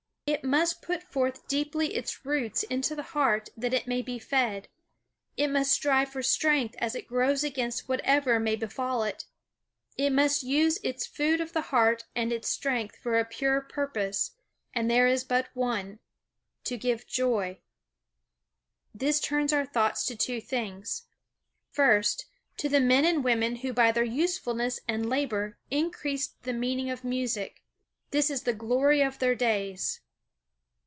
It 0.27 0.45
must 0.45 0.81
put 0.81 1.03
forth 1.03 1.45
deeply 1.49 1.93
its 1.93 2.25
roots 2.25 2.63
into 2.63 2.95
the 2.95 3.03
heart 3.03 3.49
that 3.57 3.73
it 3.73 3.85
may 3.85 4.01
be 4.01 4.17
fed. 4.17 4.69
It 5.35 5.49
must 5.49 5.73
strive 5.73 6.07
for 6.07 6.23
strength 6.23 6.73
as 6.77 6.95
it 6.95 7.05
grows 7.05 7.43
against 7.43 7.89
whatever 7.89 8.39
may 8.39 8.55
befall 8.55 9.03
it. 9.03 9.25
It 9.97 10.11
must 10.11 10.41
use 10.41 10.79
its 10.85 11.05
food 11.05 11.41
of 11.41 11.51
the 11.51 11.63
heart 11.63 12.05
and 12.15 12.31
its 12.31 12.47
strength 12.47 12.95
for 12.95 13.19
a 13.19 13.25
pure 13.25 13.59
purpose, 13.59 14.31
and 14.73 14.89
there 14.89 15.05
is 15.05 15.25
but 15.25 15.49
one 15.53 15.99
to 16.63 16.77
give 16.77 17.05
joy. 17.05 17.59
This 18.95 19.19
turns 19.19 19.51
our 19.51 19.65
thoughts 19.65 20.05
to 20.05 20.15
two 20.15 20.39
things: 20.39 21.07
First, 21.71 22.25
to 22.55 22.69
the 22.69 22.79
men 22.79 23.03
and 23.03 23.21
women 23.21 23.57
who 23.57 23.73
by 23.73 23.91
their 23.91 24.05
usefulness 24.05 24.79
and 24.87 25.09
labor 25.09 25.57
increased 25.69 26.41
the 26.43 26.53
meaning 26.53 26.89
of 26.89 27.03
music. 27.03 27.63
This 28.11 28.29
is 28.29 28.43
the 28.43 28.53
glory 28.53 29.01
of 29.01 29.19
their 29.19 29.35
days. 29.35 29.99